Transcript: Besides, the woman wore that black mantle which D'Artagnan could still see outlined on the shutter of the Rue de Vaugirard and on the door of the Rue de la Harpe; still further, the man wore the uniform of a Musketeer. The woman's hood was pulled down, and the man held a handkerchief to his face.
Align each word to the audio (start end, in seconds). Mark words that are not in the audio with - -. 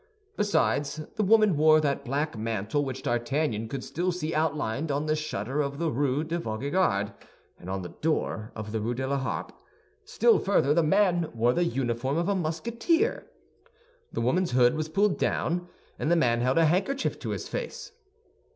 Besides, 0.35 1.01
the 1.15 1.23
woman 1.23 1.55
wore 1.57 1.79
that 1.79 2.03
black 2.03 2.35
mantle 2.35 2.83
which 2.83 3.03
D'Artagnan 3.03 3.67
could 3.67 3.83
still 3.83 4.11
see 4.11 4.33
outlined 4.33 4.89
on 4.91 5.05
the 5.05 5.15
shutter 5.15 5.61
of 5.61 5.77
the 5.77 5.91
Rue 5.91 6.23
de 6.23 6.39
Vaugirard 6.39 7.13
and 7.59 7.69
on 7.69 7.83
the 7.83 7.89
door 8.01 8.51
of 8.55 8.71
the 8.71 8.79
Rue 8.81 8.95
de 8.95 9.05
la 9.05 9.19
Harpe; 9.19 9.51
still 10.03 10.39
further, 10.39 10.73
the 10.73 10.81
man 10.81 11.29
wore 11.35 11.53
the 11.53 11.65
uniform 11.65 12.17
of 12.17 12.27
a 12.27 12.33
Musketeer. 12.33 13.27
The 14.11 14.21
woman's 14.21 14.53
hood 14.53 14.73
was 14.73 14.89
pulled 14.89 15.19
down, 15.19 15.67
and 15.99 16.09
the 16.09 16.15
man 16.15 16.41
held 16.41 16.57
a 16.57 16.65
handkerchief 16.65 17.19
to 17.19 17.29
his 17.29 17.47
face. 17.47 17.91